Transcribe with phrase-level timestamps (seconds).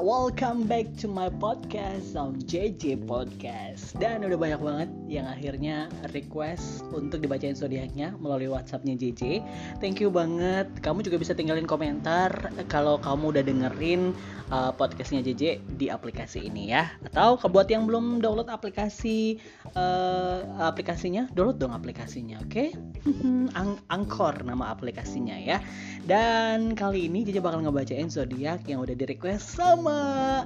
[0.00, 3.92] welcome back to my podcast on JJ Podcast.
[4.00, 9.44] Dan udah banyak banget yang akhirnya request untuk dibacain zodiaknya melalui WhatsAppnya JJ
[9.76, 12.32] Thank you banget, kamu juga bisa tinggalin komentar
[12.72, 14.16] kalau kamu udah dengerin
[14.48, 16.88] uh, podcastnya JJ di aplikasi ini ya.
[17.12, 19.36] Atau buat yang belum download aplikasi
[19.76, 22.48] uh, aplikasinya, download dong aplikasinya oke?
[22.48, 22.72] Okay?
[23.60, 25.60] Ang Angkor nama aplikasinya ya
[26.04, 30.44] Dan kali ini JJ bakal ngebacain zodiak yang udah di request sama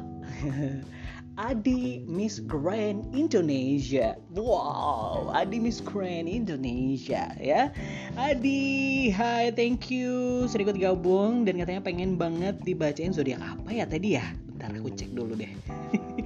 [1.34, 4.14] Adi Miss Grand Indonesia.
[4.30, 7.74] Wow, Adi Miss Grand Indonesia ya.
[8.14, 13.82] Adi, hai, thank you sudah ikut gabung dan katanya pengen banget dibacain zodiak apa ya
[13.82, 14.26] tadi ya?
[14.54, 15.50] Bentar aku cek dulu deh.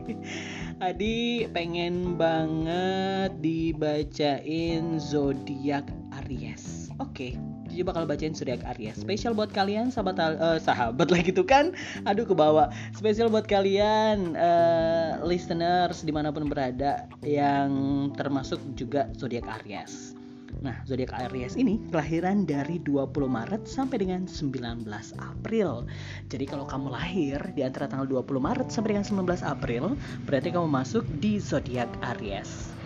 [0.92, 5.88] Adi pengen banget dibacain zodiak
[6.20, 6.87] Aries.
[6.98, 7.32] Oke.
[7.34, 8.98] Okay jadi bakal bacain zodiak Aries.
[8.98, 11.76] Spesial buat kalian sahabat uh, sahabat lah gitu kan.
[12.08, 12.72] Aduh ke bawah.
[12.96, 17.70] Spesial buat kalian uh, listeners di mana pun berada yang
[18.16, 20.18] termasuk juga zodiak Aries.
[20.58, 24.88] Nah, zodiak Aries ini kelahiran dari 20 Maret sampai dengan 19
[25.20, 25.86] April.
[26.26, 29.94] Jadi kalau kamu lahir di antara tanggal 20 Maret sampai dengan 19 April,
[30.26, 31.86] berarti kamu masuk di zodiak
[32.16, 32.77] Aries.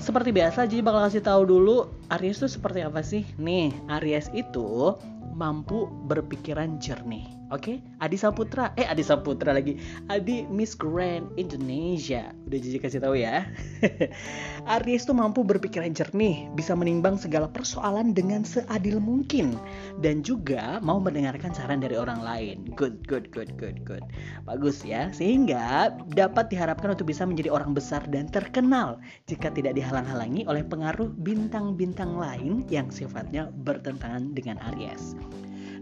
[0.00, 1.76] Seperti biasa, jadi bakal kasih tahu dulu
[2.14, 3.26] Aries itu seperti apa sih?
[3.36, 4.94] Nih, Aries itu
[5.36, 7.35] mampu berpikiran jernih.
[7.54, 8.02] Oke, okay?
[8.02, 9.78] Adi Saputra, eh Adi Saputra lagi,
[10.10, 12.34] Adi Miss Grand Indonesia.
[12.50, 13.46] Udah jadi kasih tahu ya.
[14.74, 19.54] Aries tuh mampu berpikiran jernih, bisa menimbang segala persoalan dengan seadil mungkin,
[20.02, 22.66] dan juga mau mendengarkan saran dari orang lain.
[22.74, 24.02] Good, good, good, good, good.
[24.42, 28.98] Bagus ya, sehingga dapat diharapkan untuk bisa menjadi orang besar dan terkenal
[29.30, 35.14] jika tidak dihalang-halangi oleh pengaruh bintang-bintang lain yang sifatnya bertentangan dengan Aries.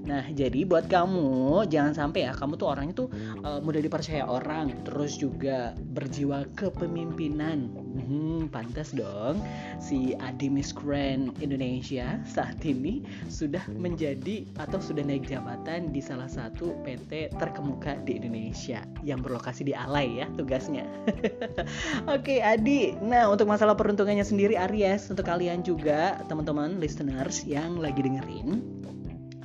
[0.04, 3.08] Nah, jadi buat kamu jangan sampai ya kamu tuh orangnya tuh
[3.40, 7.72] uh, mudah dipercaya orang, terus juga berjiwa kepemimpinan.
[7.94, 9.40] Hmm, pantas dong
[9.80, 16.28] si Adi Miss Grand Indonesia saat ini sudah menjadi atau sudah naik jabatan di salah
[16.28, 20.84] satu PT terkemuka di Indonesia yang berlokasi di Alai ya tugasnya.
[22.14, 22.92] Oke, Adi.
[23.00, 28.84] Nah, untuk masalah peruntungannya sendiri Aries untuk kalian juga teman-teman listeners yang lagi dengerin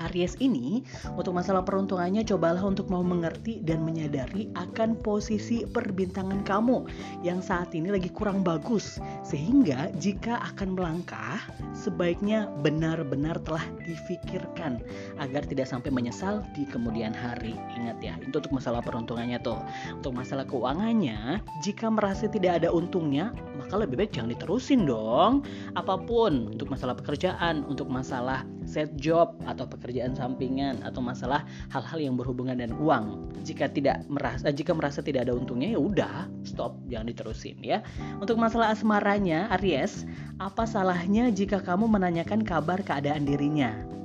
[0.07, 0.81] Aries ini
[1.19, 6.87] untuk masalah peruntungannya cobalah untuk mau mengerti dan menyadari akan posisi perbintangan kamu
[7.25, 11.43] yang saat ini lagi kurang bagus sehingga jika akan melangkah
[11.75, 14.79] sebaiknya benar-benar telah difikirkan
[15.19, 17.55] agar tidak sampai menyesal di kemudian hari.
[17.75, 19.59] Ingat ya, itu untuk masalah peruntungannya tuh.
[19.99, 25.43] Untuk masalah keuangannya, jika merasa tidak ada untungnya, maka lebih baik jangan diterusin dong.
[25.75, 31.99] Apa pun untuk masalah pekerjaan, untuk masalah set job atau pekerjaan sampingan atau masalah hal-hal
[31.99, 33.05] yang berhubungan dengan uang.
[33.43, 37.83] Jika tidak merasa jika merasa tidak ada untungnya ya udah stop jangan diterusin ya.
[38.21, 40.05] Untuk masalah asmaranya Aries,
[40.39, 43.98] apa salahnya jika kamu menanyakan kabar keadaan dirinya?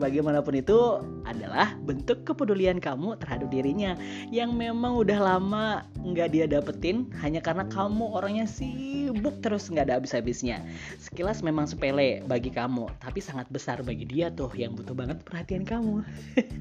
[0.00, 3.92] Bagaimanapun itu adalah bentuk kepedulian kamu terhadap dirinya
[4.32, 9.94] yang memang udah lama nggak dia dapetin hanya karena kamu orangnya sibuk terus nggak ada
[10.00, 10.64] habis-habisnya.
[10.96, 15.68] Sekilas memang sepele bagi kamu, tapi sangat besar bagi dia tuh yang butuh banget perhatian
[15.68, 16.00] kamu.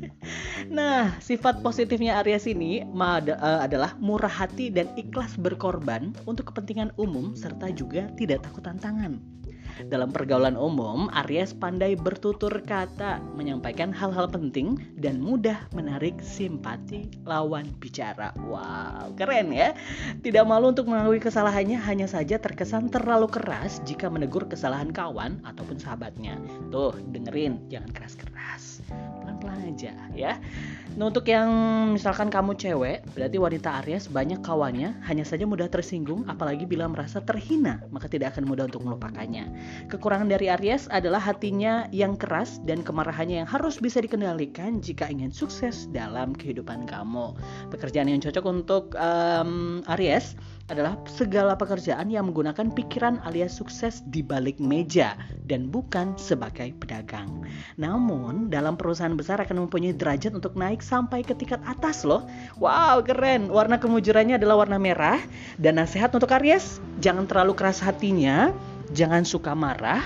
[0.77, 7.33] nah, sifat positifnya Aries ini eh, adalah murah hati dan ikhlas berkorban untuk kepentingan umum
[7.37, 9.37] serta juga tidak takut tantangan.
[9.85, 17.69] Dalam pergaulan umum, Aries pandai bertutur kata, menyampaikan hal-hal penting dan mudah menarik simpati lawan
[17.77, 18.33] bicara.
[18.41, 19.77] Wow, keren ya.
[20.25, 25.77] Tidak malu untuk mengakui kesalahannya, hanya saja terkesan terlalu keras jika menegur kesalahan kawan ataupun
[25.77, 26.41] sahabatnya.
[26.73, 28.81] Tuh, dengerin, jangan keras-keras.
[29.21, 30.41] Pelan-pelan aja ya.
[30.97, 31.45] Nah, untuk yang
[31.93, 37.21] misalkan kamu cewek, berarti wanita Aries banyak kawannya hanya saja mudah tersinggung apalagi bila merasa
[37.21, 39.45] terhina, maka tidak akan mudah untuk melupakannya.
[39.87, 45.31] Kekurangan dari Aries adalah hatinya yang keras dan kemarahannya yang harus bisa dikendalikan jika ingin
[45.31, 47.37] sukses dalam kehidupan kamu.
[47.71, 50.35] Pekerjaan yang cocok untuk um, Aries
[50.67, 55.15] adalah segala pekerjaan yang menggunakan pikiran alias sukses di balik meja
[55.47, 57.47] dan bukan sebagai pedagang.
[57.79, 62.27] Namun, dalam perusahaan besar akan mempunyai derajat untuk naik sampai ke tingkat atas loh.
[62.59, 63.47] Wow, keren.
[63.47, 65.23] Warna kemujurannya adalah warna merah
[65.55, 68.51] dan nasihat untuk Aries, jangan terlalu keras hatinya,
[68.93, 70.03] jangan suka marah,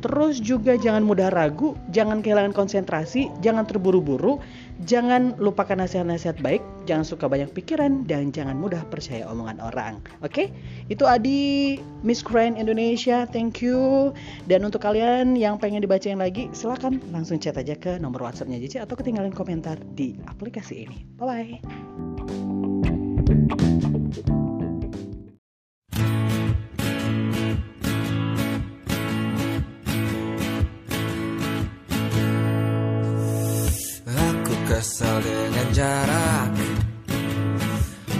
[0.00, 4.40] Terus juga jangan mudah ragu, jangan kehilangan konsentrasi, jangan terburu-buru,
[4.88, 10.00] jangan lupakan nasihat-nasihat baik, jangan suka banyak pikiran, dan jangan mudah percaya omongan orang.
[10.24, 10.46] Oke, okay?
[10.88, 14.10] itu Adi Miss Grand Indonesia, thank you.
[14.48, 18.80] Dan untuk kalian yang pengen dibacain lagi, silahkan langsung chat aja ke nomor WhatsAppnya JC
[18.80, 21.04] atau ketinggalan komentar di aplikasi ini.
[21.20, 21.60] Bye
[34.80, 36.56] kesal dengan jarak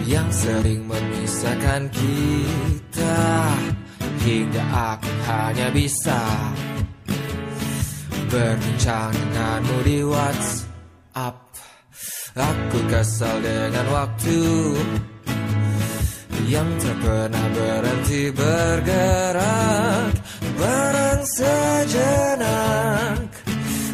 [0.04, 3.20] Yang sering memisahkan kita.
[4.20, 6.20] Hingga aku hanya bisa
[8.28, 11.40] Berbincang denganmu di WhatsApp.
[12.36, 14.40] Aku kesal dengan waktu
[16.44, 20.12] Yang tak pernah berhenti bergerak.
[20.60, 23.24] Barang sejenak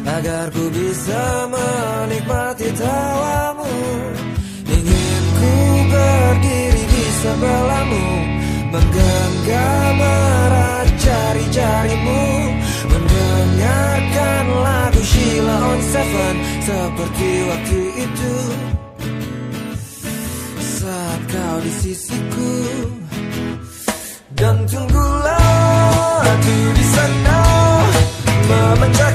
[0.03, 1.47] Agar ku bisa
[2.77, 3.73] tawamu.
[4.67, 5.53] Ingin ku
[5.91, 8.05] berdiri di sebelahmu
[8.67, 12.23] Menggenggam erat jari-jarimu
[12.91, 16.35] Mendengarkan lagu Sheila on Seven
[16.67, 18.35] Seperti waktu itu.
[20.61, 22.55] Saat kau di sisiku
[24.37, 27.39] Dan tunggulah aku di sana
[28.47, 29.06] Memecahkan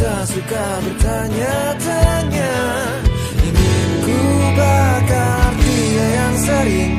[0.00, 2.56] Tak suka bertanya-tanya.
[3.36, 4.20] Ingin ku
[4.56, 6.92] bakar dia yang sering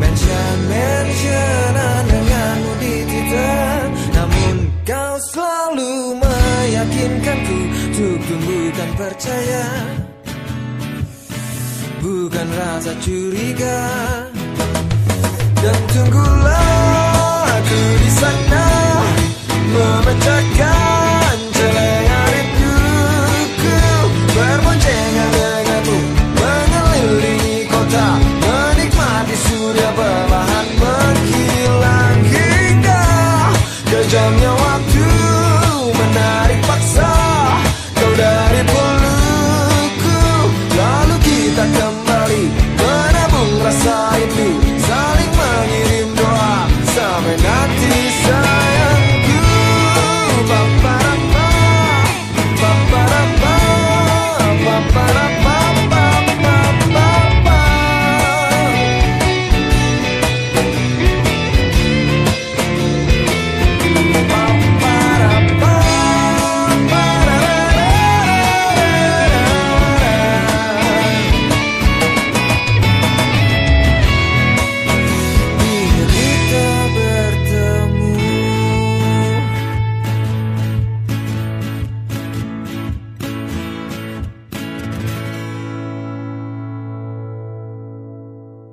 [0.00, 3.76] Mention-mentionan denganmu di Twitter.
[4.16, 7.58] Namun kau selalu meyakinkanku
[7.92, 9.66] Untuk tumbuhkan percaya.
[12.00, 13.80] Bukan rasa curiga.
[15.60, 18.64] Dan tunggulah aku di sana
[19.76, 20.55] Memecahkan